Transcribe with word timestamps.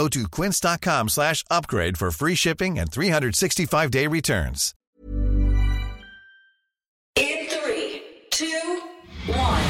Go 0.00 0.08
to 0.08 0.26
quince.com 0.28 1.10
slash 1.10 1.44
upgrade 1.50 1.98
for 1.98 2.10
free 2.10 2.34
shipping 2.34 2.78
and 2.78 2.90
365-day 2.90 4.06
returns. 4.06 4.74
In 7.16 7.46
three, 7.50 8.02
two, 8.30 8.80
one. 9.26 9.62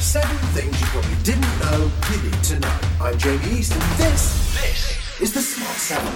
Seven 0.00 0.36
things 0.52 0.80
you 0.80 0.86
probably 0.88 1.14
didn't 1.22 1.60
know 1.60 1.92
you 2.10 2.22
need 2.22 2.42
to 2.42 2.58
know. 2.58 2.78
I'm 3.00 3.16
Jamie 3.16 3.58
East, 3.58 3.72
and 3.72 3.82
this, 3.98 4.60
this 4.60 5.20
is 5.20 5.32
the 5.32 5.42
Smart 5.42 5.76
Seven. 5.76 6.12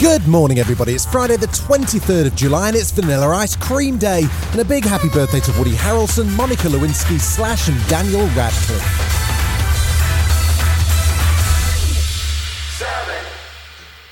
Good 0.00 0.26
morning, 0.26 0.58
everybody. 0.58 0.94
It's 0.94 1.06
Friday, 1.06 1.36
the 1.36 1.46
23rd 1.46 2.26
of 2.26 2.34
July, 2.34 2.66
and 2.66 2.76
it's 2.76 2.90
Vanilla 2.90 3.28
Ice 3.36 3.54
Cream 3.54 3.96
Day. 3.96 4.26
And 4.50 4.60
a 4.60 4.64
big 4.64 4.84
happy 4.84 5.08
birthday 5.08 5.38
to 5.38 5.52
Woody 5.56 5.74
Harrelson, 5.74 6.28
Monica 6.36 6.66
Lewinsky, 6.66 7.20
Slash, 7.20 7.68
and 7.68 7.86
Daniel 7.86 8.26
Radcliffe. 8.34 9.23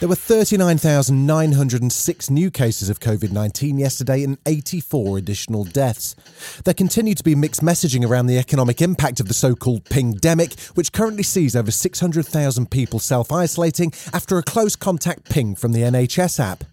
There 0.02 0.08
were 0.08 0.16
39,906 0.16 2.28
new 2.28 2.50
cases 2.50 2.90
of 2.90 2.98
COVID 2.98 3.30
19 3.30 3.78
yesterday 3.78 4.24
and 4.24 4.36
84 4.46 5.18
additional 5.18 5.62
deaths. 5.62 6.16
There 6.64 6.74
continue 6.74 7.14
to 7.14 7.22
be 7.22 7.36
mixed 7.36 7.60
messaging 7.60 8.04
around 8.04 8.26
the 8.26 8.36
economic 8.36 8.82
impact 8.82 9.20
of 9.20 9.28
the 9.28 9.34
so 9.34 9.54
called 9.54 9.84
pingdemic, 9.84 10.60
which 10.74 10.92
currently 10.92 11.22
sees 11.22 11.54
over 11.54 11.70
600,000 11.70 12.68
people 12.68 12.98
self 12.98 13.30
isolating 13.30 13.92
after 14.12 14.38
a 14.38 14.42
close 14.42 14.74
contact 14.74 15.30
ping 15.30 15.54
from 15.54 15.70
the 15.70 15.82
NHS 15.82 16.40
app. 16.40 16.64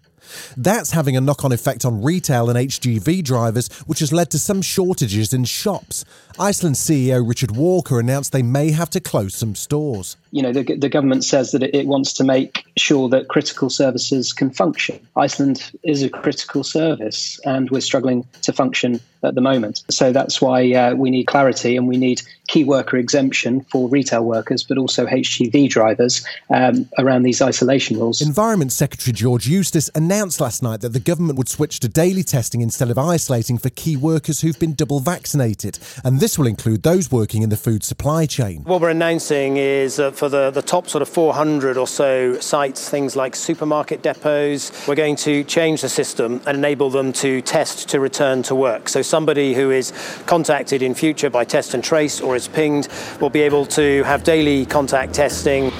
That's 0.56 0.90
having 0.90 1.16
a 1.16 1.20
knock 1.20 1.44
on 1.44 1.52
effect 1.52 1.84
on 1.84 2.02
retail 2.02 2.50
and 2.50 2.58
HGV 2.58 3.22
drivers, 3.22 3.68
which 3.82 4.00
has 4.00 4.12
led 4.12 4.32
to 4.32 4.40
some 4.40 4.60
shortages 4.60 5.32
in 5.32 5.44
shops. 5.44 6.04
Iceland 6.36 6.74
CEO 6.74 7.24
Richard 7.24 7.52
Walker 7.52 8.00
announced 8.00 8.32
they 8.32 8.42
may 8.42 8.72
have 8.72 8.90
to 8.90 8.98
close 8.98 9.36
some 9.36 9.54
stores. 9.54 10.16
You 10.30 10.42
know, 10.42 10.52
the, 10.52 10.62
the 10.62 10.88
government 10.88 11.24
says 11.24 11.52
that 11.52 11.62
it, 11.62 11.74
it 11.74 11.86
wants 11.86 12.12
to 12.14 12.24
make 12.24 12.64
sure 12.76 13.08
that 13.10 13.28
critical 13.28 13.70
services 13.70 14.32
can 14.32 14.50
function. 14.50 15.00
Iceland 15.16 15.70
is 15.82 16.02
a 16.02 16.08
critical 16.08 16.64
service, 16.64 17.40
and 17.44 17.70
we're 17.70 17.80
struggling 17.80 18.26
to 18.42 18.52
function 18.52 19.00
at 19.22 19.34
the 19.34 19.40
moment. 19.40 19.82
So 19.90 20.12
that's 20.12 20.40
why 20.40 20.72
uh, 20.72 20.94
we 20.94 21.10
need 21.10 21.26
clarity 21.26 21.76
and 21.76 21.86
we 21.86 21.96
need 21.96 22.22
key 22.48 22.64
worker 22.64 22.96
exemption 22.96 23.60
for 23.70 23.88
retail 23.88 24.24
workers, 24.24 24.62
but 24.62 24.78
also 24.78 25.06
HGV 25.06 25.68
drivers 25.68 26.24
um, 26.48 26.88
around 26.98 27.22
these 27.22 27.42
isolation 27.42 27.98
rules. 27.98 28.20
Environment 28.20 28.72
Secretary 28.72 29.12
George 29.12 29.46
Eustice 29.46 29.90
announced 29.94 30.40
last 30.40 30.62
night 30.62 30.80
that 30.80 30.92
the 30.92 31.00
government 31.00 31.38
would 31.38 31.48
switch 31.48 31.80
to 31.80 31.88
daily 31.88 32.22
testing 32.22 32.60
instead 32.60 32.90
of 32.90 32.98
isolating 32.98 33.58
for 33.58 33.70
key 33.70 33.96
workers 33.96 34.40
who've 34.40 34.58
been 34.58 34.74
double 34.74 35.00
vaccinated. 35.00 35.78
And 36.04 36.18
this 36.18 36.38
will 36.38 36.46
include 36.46 36.82
those 36.82 37.12
working 37.12 37.42
in 37.42 37.50
the 37.50 37.56
food 37.56 37.84
supply 37.84 38.26
chain. 38.26 38.62
What 38.64 38.80
we're 38.80 38.90
announcing 38.90 39.58
is 39.58 40.00
uh, 40.00 40.10
for 40.20 40.28
the, 40.28 40.50
the 40.50 40.60
top 40.60 40.86
sort 40.86 41.00
of 41.00 41.08
400 41.08 41.78
or 41.78 41.86
so 41.86 42.38
sites, 42.40 42.90
things 42.90 43.16
like 43.16 43.34
supermarket 43.34 44.02
depots, 44.02 44.86
we're 44.86 44.94
going 44.94 45.16
to 45.16 45.42
change 45.44 45.80
the 45.80 45.88
system 45.88 46.42
and 46.46 46.58
enable 46.58 46.90
them 46.90 47.10
to 47.10 47.40
test 47.40 47.88
to 47.88 48.00
return 48.00 48.42
to 48.42 48.54
work. 48.54 48.90
So 48.90 49.00
somebody 49.00 49.54
who 49.54 49.70
is 49.70 49.94
contacted 50.26 50.82
in 50.82 50.92
future 50.92 51.30
by 51.30 51.44
test 51.44 51.72
and 51.72 51.82
trace 51.82 52.20
or 52.20 52.36
is 52.36 52.48
pinged 52.48 52.88
will 53.18 53.30
be 53.30 53.40
able 53.40 53.64
to 53.80 54.02
have 54.02 54.22
daily 54.22 54.66
contact 54.66 55.14
testing. 55.14 55.72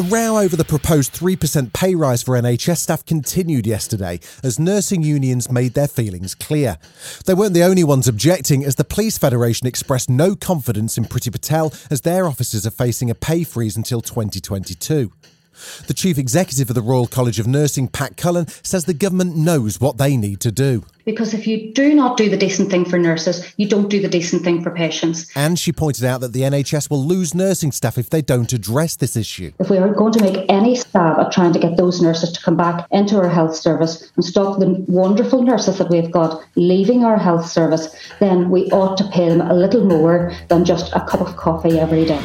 The 0.00 0.16
row 0.16 0.38
over 0.38 0.56
the 0.56 0.64
proposed 0.64 1.12
3% 1.12 1.74
pay 1.74 1.94
rise 1.94 2.22
for 2.22 2.34
NHS 2.34 2.78
staff 2.78 3.04
continued 3.04 3.66
yesterday 3.66 4.18
as 4.42 4.58
nursing 4.58 5.02
unions 5.02 5.50
made 5.50 5.74
their 5.74 5.88
feelings 5.88 6.34
clear. 6.34 6.78
They 7.26 7.34
weren't 7.34 7.52
the 7.52 7.64
only 7.64 7.84
ones 7.84 8.08
objecting, 8.08 8.64
as 8.64 8.76
the 8.76 8.84
Police 8.84 9.18
Federation 9.18 9.66
expressed 9.66 10.08
no 10.08 10.34
confidence 10.34 10.96
in 10.96 11.04
Priti 11.04 11.30
Patel 11.30 11.74
as 11.90 12.00
their 12.00 12.26
officers 12.26 12.66
are 12.66 12.70
facing 12.70 13.10
a 13.10 13.14
pay 13.14 13.44
freeze 13.44 13.76
until 13.76 14.00
2022. 14.00 15.12
The 15.86 15.94
chief 15.94 16.18
executive 16.18 16.70
of 16.70 16.74
the 16.74 16.82
Royal 16.82 17.06
College 17.06 17.38
of 17.38 17.46
Nursing, 17.46 17.88
Pat 17.88 18.16
Cullen, 18.16 18.46
says 18.62 18.84
the 18.84 18.94
government 18.94 19.36
knows 19.36 19.80
what 19.80 19.98
they 19.98 20.16
need 20.16 20.40
to 20.40 20.52
do. 20.52 20.84
Because 21.04 21.34
if 21.34 21.46
you 21.46 21.72
do 21.72 21.94
not 21.94 22.16
do 22.16 22.28
the 22.28 22.36
decent 22.36 22.70
thing 22.70 22.84
for 22.84 22.98
nurses, 22.98 23.52
you 23.56 23.68
don't 23.68 23.88
do 23.88 24.00
the 24.00 24.08
decent 24.08 24.42
thing 24.44 24.62
for 24.62 24.70
patients. 24.70 25.30
And 25.34 25.58
she 25.58 25.72
pointed 25.72 26.04
out 26.04 26.20
that 26.20 26.32
the 26.32 26.42
NHS 26.42 26.90
will 26.90 27.04
lose 27.04 27.34
nursing 27.34 27.72
staff 27.72 27.98
if 27.98 28.10
they 28.10 28.22
don't 28.22 28.52
address 28.52 28.96
this 28.96 29.16
issue. 29.16 29.52
If 29.58 29.70
we 29.70 29.78
are 29.78 29.92
going 29.92 30.12
to 30.12 30.22
make 30.22 30.44
any 30.48 30.76
stab 30.76 31.18
at 31.18 31.32
trying 31.32 31.52
to 31.54 31.58
get 31.58 31.76
those 31.76 32.00
nurses 32.00 32.32
to 32.32 32.42
come 32.42 32.56
back 32.56 32.86
into 32.90 33.16
our 33.16 33.28
health 33.28 33.56
service 33.56 34.10
and 34.16 34.24
stop 34.24 34.60
the 34.60 34.84
wonderful 34.88 35.42
nurses 35.42 35.78
that 35.78 35.90
we've 35.90 36.10
got 36.10 36.44
leaving 36.54 37.04
our 37.04 37.18
health 37.18 37.46
service, 37.46 37.94
then 38.20 38.50
we 38.50 38.70
ought 38.70 38.96
to 38.98 39.04
pay 39.08 39.28
them 39.28 39.40
a 39.40 39.54
little 39.54 39.84
more 39.84 40.32
than 40.48 40.64
just 40.64 40.92
a 40.92 41.00
cup 41.06 41.20
of 41.20 41.36
coffee 41.36 41.78
every 41.78 42.04
day. 42.04 42.22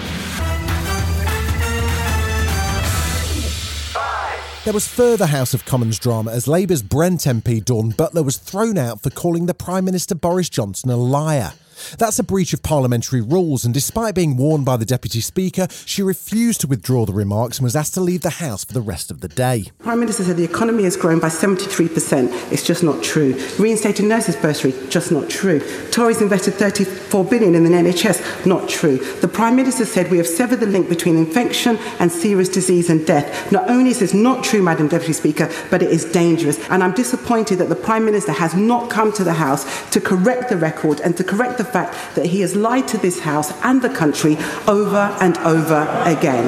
There 4.66 4.74
was 4.74 4.88
further 4.88 5.28
House 5.28 5.53
of 5.53 5.64
Commons 5.64 6.00
drama 6.00 6.31
as 6.31 6.48
Labour's 6.48 6.81
Brent 6.81 7.22
MP 7.22 7.64
Dawn 7.64 7.92
Butler 7.92 8.24
was 8.24 8.38
thrown 8.38 8.80
out 8.80 9.00
for 9.00 9.12
calling 9.12 9.46
the 9.46 9.53
Prime 9.53 9.86
Minister 9.86 10.16
Boris 10.16 10.50
Johnson 10.50 10.90
a 10.90 10.98
liar. 10.98 11.53
That's 11.97 12.19
a 12.19 12.24
breach 12.24 12.53
of 12.53 12.63
parliamentary 12.63 13.22
rules, 13.22 13.66
and 13.66 13.74
despite 13.74 14.16
being 14.16 14.38
warned 14.38 14.66
by 14.66 14.78
the 14.78 14.86
Deputy 14.86 15.22
Speaker, 15.22 15.68
she 15.86 16.02
refused 16.02 16.62
to 16.62 16.68
withdraw 16.68 17.06
the 17.06 17.13
remarks 17.13 17.58
and 17.58 17.63
was 17.63 17.75
asked 17.75 17.94
to 17.96 18.02
leave 18.02 18.22
the 18.22 18.30
House 18.30 18.66
for 18.66 18.74
the 18.74 18.81
rest 18.81 19.12
of 19.12 19.22
the 19.22 19.28
day. 19.28 19.66
Prime 19.80 20.00
Minister 20.00 20.24
said 20.24 20.38
the 20.38 20.44
economy 20.44 20.84
has 20.84 20.97
grown 20.97 21.19
by 21.19 21.28
73%. 21.28 22.52
It's 22.52 22.66
just 22.66 22.84
not 22.84 23.03
true. 23.03 23.34
Reinstated 23.59 24.06
nurses 24.06 24.36
bursary, 24.36 24.74
just 24.90 25.12
not 25.12 25.30
true. 25.30 25.59
Tories 25.91 26.22
invested 26.22 26.53
34 26.56 27.25
billion 27.25 27.56
in 27.56 27.63
the 27.63 27.69
NHS, 27.69 28.46
not 28.46 28.69
true. 28.69 28.97
The 29.22 29.28
Prime 29.28 29.56
Minister 29.56 29.86
said 29.86 30.09
we 30.12 30.18
have 30.18 30.28
severed 30.28 30.59
the 30.59 30.66
link 30.66 30.90
between 30.90 31.18
infection 31.18 31.78
and 32.00 32.12
serious 32.12 32.50
disease 32.50 32.90
and 32.90 33.06
death. 33.06 33.52
Not 33.52 33.69
only 33.69 33.92
is 33.92 34.00
this 34.00 34.13
not 34.13 34.44
true, 34.44 34.62
Madam 34.62 34.88
Deputy 34.88 35.13
Speaker, 35.13 35.52
but 35.69 35.81
it 35.81 35.92
is 35.92 36.06
dangerous. 36.06 36.59
And 36.69 36.84
I'm 36.84 36.94
disappointed 36.94 37.57
that 37.57 37.69
the 37.69 37.75
Prime 37.75 38.06
Minister 38.06 38.31
has 38.31 38.56
not 38.56 38.90
come 38.90 39.12
to 39.13 39.24
the 39.24 39.34
House 39.34 39.90
to 39.92 40.00
correct 40.00 40.50
the 40.50 40.57
record 40.57 41.00
and 41.02 41.16
to 41.18 41.24
correct 41.24 41.57
the 41.57 41.65
fact 41.66 42.16
that 42.16 42.28
he 42.28 42.42
has 42.42 42.56
lied 42.56 42.88
to 42.90 42.98
this 42.98 43.20
House 43.20 43.52
and 43.64 43.81
the 43.81 43.90
country 43.90 44.38
over 44.68 45.16
and 45.20 45.38
over 45.40 45.88
again. 46.06 46.46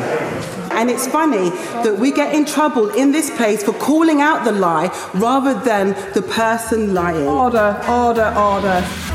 And 0.71 0.91
it's 0.91 1.07
funny 1.07 1.49
that 1.49 1.97
we 1.97 2.11
get 2.11 2.35
in 2.35 2.45
trouble 2.45 2.89
in 2.89 3.11
this 3.11 3.35
place 3.35 3.63
for 3.63 3.73
calling 3.73 4.21
out 4.21 4.45
the 4.45 4.51
lie 4.51 4.91
rather 5.15 5.55
than 5.55 5.95
the 6.13 6.21
person 6.21 6.93
lying. 6.93 7.25
Order, 7.25 7.81
order, 7.89 8.31
order. 8.37 9.06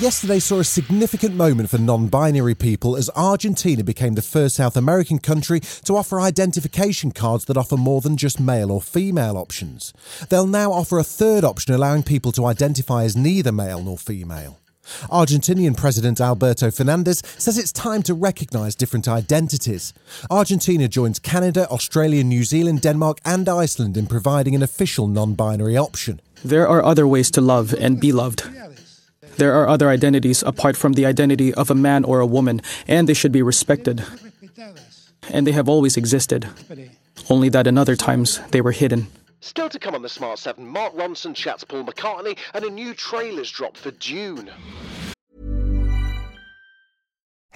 Yesterday 0.00 0.38
saw 0.38 0.60
a 0.60 0.64
significant 0.64 1.34
moment 1.34 1.68
for 1.68 1.76
non 1.76 2.06
binary 2.06 2.54
people 2.54 2.96
as 2.96 3.10
Argentina 3.14 3.84
became 3.84 4.14
the 4.14 4.22
first 4.22 4.56
South 4.56 4.74
American 4.74 5.18
country 5.18 5.60
to 5.84 5.94
offer 5.94 6.22
identification 6.22 7.10
cards 7.10 7.44
that 7.44 7.58
offer 7.58 7.76
more 7.76 8.00
than 8.00 8.16
just 8.16 8.40
male 8.40 8.72
or 8.72 8.80
female 8.80 9.36
options. 9.36 9.92
They'll 10.30 10.46
now 10.46 10.72
offer 10.72 10.98
a 10.98 11.04
third 11.04 11.44
option 11.44 11.74
allowing 11.74 12.02
people 12.02 12.32
to 12.32 12.46
identify 12.46 13.04
as 13.04 13.14
neither 13.14 13.52
male 13.52 13.82
nor 13.82 13.98
female. 13.98 14.58
Argentinian 15.10 15.76
President 15.76 16.18
Alberto 16.18 16.70
Fernandez 16.70 17.22
says 17.36 17.58
it's 17.58 17.70
time 17.70 18.02
to 18.04 18.14
recognise 18.14 18.74
different 18.74 19.06
identities. 19.06 19.92
Argentina 20.30 20.88
joins 20.88 21.18
Canada, 21.18 21.68
Australia, 21.68 22.24
New 22.24 22.44
Zealand, 22.44 22.80
Denmark, 22.80 23.18
and 23.26 23.50
Iceland 23.50 23.98
in 23.98 24.06
providing 24.06 24.54
an 24.54 24.62
official 24.62 25.08
non 25.08 25.34
binary 25.34 25.76
option. 25.76 26.22
There 26.42 26.66
are 26.66 26.82
other 26.82 27.06
ways 27.06 27.30
to 27.32 27.42
love 27.42 27.74
and 27.74 28.00
be 28.00 28.12
loved. 28.12 28.48
There 29.40 29.54
are 29.54 29.66
other 29.66 29.88
identities 29.88 30.42
apart 30.42 30.76
from 30.76 30.92
the 30.92 31.06
identity 31.06 31.54
of 31.54 31.70
a 31.70 31.74
man 31.74 32.04
or 32.04 32.20
a 32.20 32.26
woman, 32.26 32.60
and 32.86 33.08
they 33.08 33.14
should 33.14 33.32
be 33.32 33.40
respected. 33.40 34.04
And 35.30 35.46
they 35.46 35.52
have 35.52 35.66
always 35.66 35.96
existed, 35.96 36.46
only 37.30 37.48
that 37.48 37.66
in 37.66 37.78
other 37.78 37.96
times 37.96 38.38
they 38.50 38.60
were 38.60 38.72
hidden. 38.72 39.06
Still 39.40 39.70
to 39.70 39.78
come 39.78 39.94
on 39.94 40.02
the 40.02 40.10
Smart 40.10 40.38
7, 40.38 40.66
Mark 40.66 40.92
Ronson 40.94 41.34
chats 41.34 41.64
Paul 41.64 41.84
McCartney, 41.84 42.36
and 42.52 42.66
a 42.66 42.70
new 42.70 42.92
trailer's 42.92 43.50
dropped 43.50 43.78
for 43.78 43.92
Dune. 43.92 44.50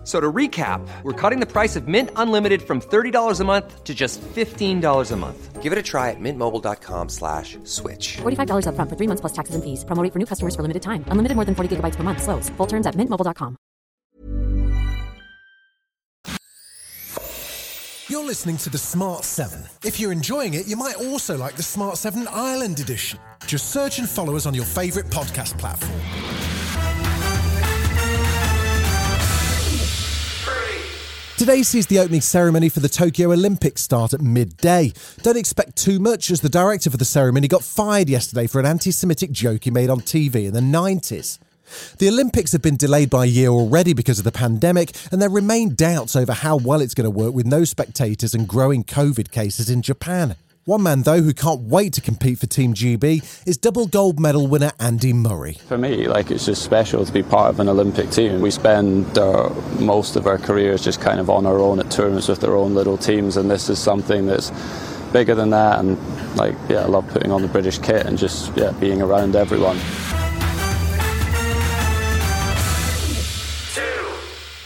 F- 0.00 0.06
So 0.06 0.18
to 0.18 0.32
recap, 0.32 0.80
we're 1.02 1.12
cutting 1.12 1.40
the 1.40 1.46
price 1.46 1.76
of 1.76 1.86
Mint 1.86 2.10
Unlimited 2.16 2.62
from 2.62 2.80
$30 2.80 3.40
a 3.40 3.44
month 3.44 3.84
to 3.84 3.94
just 3.94 4.20
$15 4.22 5.12
a 5.12 5.16
month. 5.16 5.62
Give 5.62 5.72
it 5.72 5.78
a 5.78 5.82
try 5.82 6.08
at 6.08 6.16
mintmobile.com 6.18 7.10
slash 7.10 7.58
switch. 7.64 8.16
$45 8.22 8.64
upfront 8.66 8.88
for 8.88 8.96
three 8.96 9.06
months 9.06 9.20
plus 9.20 9.32
taxes 9.34 9.54
and 9.54 9.62
fees. 9.62 9.84
Promo 9.84 10.02
for 10.10 10.18
new 10.18 10.24
customers 10.26 10.56
for 10.56 10.62
limited 10.62 10.80
time. 10.82 11.04
Unlimited 11.12 11.36
more 11.36 11.44
than 11.44 11.54
40 11.54 11.76
gigabytes 11.76 11.96
per 11.96 12.02
month. 12.02 12.22
Slows. 12.22 12.48
Full 12.56 12.66
terms 12.66 12.86
at 12.86 12.94
mintmobile.com. 12.96 13.56
You're 18.08 18.24
listening 18.24 18.56
to 18.58 18.70
the 18.70 18.78
Smart 18.78 19.24
7. 19.24 19.62
If 19.84 20.00
you're 20.00 20.12
enjoying 20.12 20.54
it, 20.54 20.66
you 20.66 20.76
might 20.76 20.96
also 20.96 21.36
like 21.36 21.56
the 21.56 21.62
Smart 21.62 21.96
7 21.98 22.26
Ireland 22.28 22.80
edition. 22.80 23.20
Just 23.46 23.70
search 23.70 23.98
and 24.00 24.08
follow 24.08 24.34
us 24.36 24.46
on 24.46 24.54
your 24.54 24.64
favourite 24.64 25.08
podcast 25.10 25.58
platform. 25.58 26.00
Today 31.40 31.62
sees 31.62 31.86
the 31.86 31.98
opening 32.00 32.20
ceremony 32.20 32.68
for 32.68 32.80
the 32.80 32.88
Tokyo 32.90 33.32
Olympics 33.32 33.80
start 33.80 34.12
at 34.12 34.20
midday. 34.20 34.92
Don't 35.22 35.38
expect 35.38 35.74
too 35.74 35.98
much, 35.98 36.30
as 36.30 36.42
the 36.42 36.50
director 36.50 36.90
for 36.90 36.98
the 36.98 37.06
ceremony 37.06 37.48
got 37.48 37.64
fired 37.64 38.10
yesterday 38.10 38.46
for 38.46 38.60
an 38.60 38.66
anti 38.66 38.90
Semitic 38.90 39.32
joke 39.32 39.64
he 39.64 39.70
made 39.70 39.88
on 39.88 40.02
TV 40.02 40.46
in 40.46 40.52
the 40.52 40.60
90s. 40.60 41.38
The 41.96 42.08
Olympics 42.08 42.52
have 42.52 42.60
been 42.60 42.76
delayed 42.76 43.08
by 43.08 43.24
a 43.24 43.28
year 43.28 43.48
already 43.48 43.94
because 43.94 44.18
of 44.18 44.26
the 44.26 44.32
pandemic, 44.32 44.94
and 45.10 45.22
there 45.22 45.30
remain 45.30 45.74
doubts 45.74 46.14
over 46.14 46.34
how 46.34 46.58
well 46.58 46.82
it's 46.82 46.92
going 46.92 47.06
to 47.06 47.10
work 47.10 47.32
with 47.32 47.46
no 47.46 47.64
spectators 47.64 48.34
and 48.34 48.46
growing 48.46 48.84
COVID 48.84 49.30
cases 49.30 49.70
in 49.70 49.80
Japan. 49.80 50.36
One 50.66 50.82
man, 50.82 51.02
though, 51.02 51.22
who 51.22 51.32
can't 51.32 51.62
wait 51.62 51.94
to 51.94 52.02
compete 52.02 52.38
for 52.38 52.46
Team 52.46 52.74
GB 52.74 53.46
is 53.46 53.56
double 53.56 53.86
gold 53.86 54.20
medal 54.20 54.46
winner 54.46 54.72
Andy 54.78 55.14
Murray. 55.14 55.54
For 55.54 55.78
me, 55.78 56.06
like 56.06 56.30
it's 56.30 56.44
just 56.44 56.62
special 56.62 57.02
to 57.02 57.10
be 57.10 57.22
part 57.22 57.48
of 57.48 57.60
an 57.60 57.68
Olympic 57.70 58.10
team. 58.10 58.42
We 58.42 58.50
spend 58.50 59.16
uh, 59.16 59.48
most 59.78 60.16
of 60.16 60.26
our 60.26 60.36
careers 60.36 60.84
just 60.84 61.00
kind 61.00 61.18
of 61.18 61.30
on 61.30 61.46
our 61.46 61.58
own 61.58 61.80
at 61.80 61.90
tournaments 61.90 62.28
with 62.28 62.44
our 62.44 62.54
own 62.54 62.74
little 62.74 62.98
teams, 62.98 63.38
and 63.38 63.50
this 63.50 63.70
is 63.70 63.78
something 63.78 64.26
that's 64.26 64.52
bigger 65.14 65.34
than 65.34 65.48
that. 65.48 65.78
And 65.78 65.96
like, 66.36 66.56
yeah, 66.68 66.80
I 66.80 66.86
love 66.86 67.08
putting 67.08 67.32
on 67.32 67.40
the 67.40 67.48
British 67.48 67.78
kit 67.78 68.04
and 68.04 68.18
just 68.18 68.54
yeah, 68.54 68.72
being 68.72 69.00
around 69.00 69.36
everyone. 69.36 69.78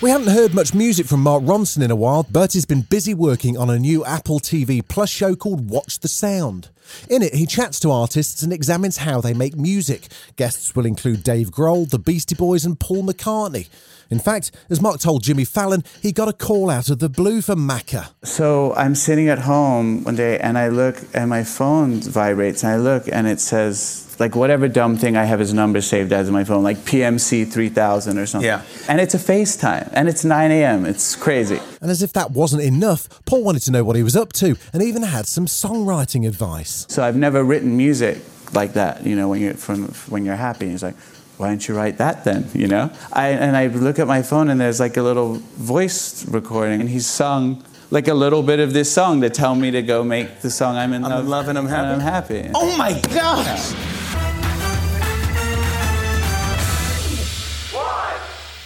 We 0.05 0.11
haven't 0.11 0.35
heard 0.35 0.53
much 0.53 0.75
music 0.75 1.07
from 1.07 1.21
Mark 1.21 1.45
Ronson 1.45 1.83
in 1.83 1.91
a 1.91 1.97
while, 1.97 2.27
but 2.31 2.53
he's 2.53 2.67
been 2.67 2.83
busy 2.83 3.15
working 3.15 3.57
on 3.57 3.71
a 3.71 3.79
new 3.79 4.05
Apple 4.05 4.39
TV 4.39 4.87
Plus 4.87 5.09
show 5.09 5.35
called 5.35 5.71
Watch 5.71 6.01
the 6.01 6.09
Sound. 6.09 6.69
In 7.09 7.23
it, 7.23 7.33
he 7.33 7.47
chats 7.47 7.81
to 7.81 7.91
artists 7.91 8.43
and 8.43 8.53
examines 8.53 8.99
how 8.99 9.23
they 9.23 9.33
make 9.33 9.57
music. 9.57 10.09
Guests 10.37 10.77
will 10.77 10.85
include 10.85 11.25
Dave 11.25 11.51
Grohl, 11.51 11.89
the 11.89 11.99
Beastie 11.99 12.35
Boys, 12.35 12.67
and 12.67 12.79
Paul 12.79 13.05
McCartney. 13.05 13.71
In 14.11 14.19
fact, 14.19 14.51
as 14.69 14.79
Mark 14.79 15.01
told 15.01 15.23
Jimmy 15.23 15.47
Fallon, 15.47 15.83
he 16.03 16.13
got 16.13 16.29
a 16.29 16.35
call 16.35 16.69
out 16.69 16.91
of 16.91 16.99
the 16.99 17.09
blue 17.09 17.41
from 17.41 17.67
Macca. 17.67 18.11
So 18.25 18.75
I'm 18.75 18.95
sitting 18.95 19.29
at 19.31 19.39
home 19.39 20.05
one 20.05 20.17
day 20.17 20.39
and 20.39 20.59
I 20.59 20.69
look 20.69 20.99
and 21.15 21.31
my 21.31 21.45
phone 21.45 22.01
vibrates 22.03 22.63
and 22.63 22.73
I 22.75 22.77
look 22.77 23.09
and 23.11 23.27
it 23.27 23.41
says 23.41 24.04
like 24.19 24.35
whatever 24.37 24.69
dumb 24.69 24.97
thing 24.97 25.17
I 25.17 25.25
have 25.25 25.41
his 25.41 25.53
number 25.53 25.81
saved 25.81 26.13
as 26.13 26.31
my 26.31 26.45
phone, 26.45 26.63
like 26.63 26.79
PMC 26.79 27.51
3000 27.51 28.19
or 28.19 28.27
something. 28.27 28.47
Yeah. 28.47 28.63
And 28.89 29.01
it's 29.01 29.15
a 29.15 29.19
FaceTime 29.19 29.91
and 29.93 30.09
it's 30.09 30.25
9 30.25 30.51
a.m. 30.51 30.87
It's 30.87 31.17
crazy. 31.17 31.61
And 31.81 31.91
as 31.91 32.03
if 32.03 32.13
that 32.15 32.31
wasn't 32.31 32.63
enough, 32.63 33.09
Paul 33.25 33.45
wanted 33.45 33.63
to 33.63 33.71
know 33.71 33.85
what 33.85 33.97
he 33.97 34.03
was 34.03 34.17
up 34.17 34.33
to 34.35 34.57
and 34.73 34.83
even 34.83 35.03
had 35.03 35.27
some 35.27 35.47
songwriting 35.47 36.27
advice. 36.27 36.87
So 36.89 37.03
I've 37.03 37.17
never 37.17 37.43
written 37.45 37.77
music 37.77 38.19
like 38.53 38.75
that, 38.75 39.05
you 39.05 39.17
know, 39.17 39.29
when 39.29 39.41
you're 39.41 39.55
from 39.55 39.89
when 40.09 40.25
you're 40.25 40.37
happy. 40.37 40.69
He's 40.71 40.83
like, 40.83 40.97
why 41.37 41.49
don't 41.49 41.67
you 41.67 41.77
write 41.77 41.99
that 41.99 42.25
then? 42.25 42.49
You 42.55 42.69
know? 42.69 42.91
I, 43.13 43.29
and 43.31 43.57
I 43.57 43.67
look 43.67 43.99
at 43.99 44.07
my 44.07 44.23
phone 44.23 44.49
and 44.51 44.61
there's 44.61 44.81
like 44.81 44.97
a 44.97 45.03
little 45.03 45.35
voice 45.57 46.25
recording 46.29 46.81
and 46.81 46.89
he's 46.89 47.07
sung 47.07 47.65
like 47.91 48.09
a 48.09 48.15
little 48.15 48.43
bit 48.43 48.61
of 48.61 48.73
this 48.73 48.93
song 48.93 49.21
to 49.21 49.31
tell 49.31 49.55
me 49.55 49.71
to 49.71 49.83
go 49.83 50.03
make 50.03 50.41
the 50.41 50.51
song 50.51 50.77
I'm 50.77 50.93
in 50.93 51.05
I'm 51.05 51.11
love, 51.11 51.25
in 51.25 51.31
love 51.31 51.49
and 51.49 51.59
I'm 51.59 51.67
happy. 51.67 51.89
I'm 51.89 52.01
happy. 52.01 52.51
Oh 52.55 52.77
my 52.77 53.01
gosh! 53.13 53.94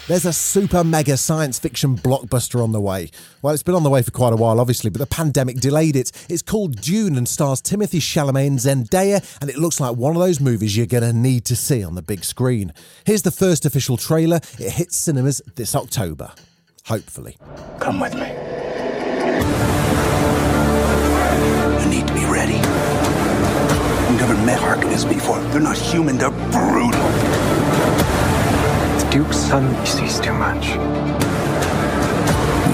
There's 0.09 0.25
a 0.25 0.33
super 0.33 0.83
mega 0.83 1.19
science 1.19 1.59
fiction 1.59 1.95
blockbuster 1.95 2.65
on 2.65 2.73
the 2.73 2.81
way. 2.81 3.11
Well, 3.43 3.53
it's 3.53 3.63
been 3.63 3.75
on 3.75 3.83
the 3.83 3.91
way 3.91 4.01
for 4.01 4.11
quite 4.11 4.33
a 4.33 4.37
while, 4.37 4.59
obviously, 4.59 4.89
but 4.89 5.01
the 5.01 5.07
pandemic 5.07 5.61
delayed 5.61 5.97
it. 5.97 6.11
It's 6.31 6.41
called 6.41 6.81
Dune 6.81 7.19
and 7.19 7.29
stars 7.29 7.61
Timothée 7.61 8.01
Chalamet 8.01 8.47
and 8.47 8.59
Zendaya, 8.59 9.39
and 9.43 9.51
it 9.51 9.59
looks 9.59 9.81
like 9.81 9.97
one 9.97 10.17
of 10.17 10.23
those 10.23 10.41
movies 10.41 10.75
you're 10.79 10.87
going 10.87 11.03
to 11.03 11.13
need 11.13 11.45
to 11.45 11.55
see 11.55 11.85
on 11.85 11.95
the 11.95 12.01
big 12.01 12.25
screen. 12.25 12.73
Here's 13.05 13.21
the 13.21 13.31
first 13.31 13.67
official 13.67 13.99
trailer. 13.99 14.41
It 14.59 14.71
hits 14.71 14.97
cinemas 14.97 15.43
this 15.57 15.77
October. 15.77 16.33
Hopefully. 16.87 17.37
Come 17.79 18.01
with 18.01 18.15
me. 18.15 18.29
You 21.83 21.91
need 21.91 22.09
to 22.09 22.15
be 22.15 22.25
ready. 22.25 22.57
I've 22.57 24.17
never 24.17 24.35
met 24.47 24.59
Harkonnens 24.59 25.07
before. 25.07 25.39
They're 25.51 25.61
not 25.61 25.77
human, 25.77 26.17
they're 26.17 26.31
brutal. 26.31 28.18
The 29.09 29.15
Duke's 29.15 29.39
son 29.39 29.87
sees 29.87 30.21
too 30.21 30.35
much. 30.35 30.67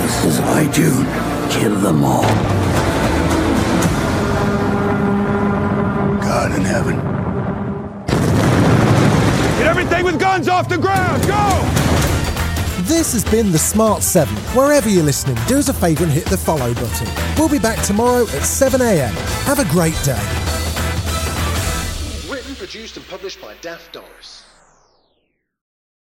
This 0.02 0.25
is 0.25 0.38
High 0.40 0.69
June. 0.72 1.06
Kill 1.48 1.76
them 1.76 2.02
all. 2.02 2.22
God 6.20 6.56
in 6.56 6.62
heaven. 6.62 6.96
Get 9.58 9.69
everything 9.69 10.04
with 10.04 10.19
guns 10.19 10.48
off 10.48 10.69
the 10.69 10.76
ground! 10.76 11.22
Go! 11.22 11.60
This 12.82 13.12
has 13.12 13.25
been 13.25 13.52
The 13.52 13.58
Smart 13.58 14.02
7. 14.02 14.34
Wherever 14.56 14.88
you're 14.88 15.04
listening, 15.04 15.36
do 15.46 15.58
us 15.58 15.69
a 15.69 15.72
favour 15.72 16.02
and 16.02 16.12
hit 16.12 16.25
the 16.25 16.36
follow 16.36 16.75
button. 16.75 17.08
We'll 17.38 17.48
be 17.48 17.60
back 17.60 17.81
tomorrow 17.84 18.22
at 18.22 18.42
7am. 18.42 19.12
Have 19.44 19.60
a 19.60 19.70
great 19.70 19.94
day. 20.02 20.19
Written, 22.28 22.56
produced, 22.56 22.96
and 22.96 23.06
published 23.06 23.40
by 23.40 23.54
Daft 23.60 23.92
Doris. 23.92 24.44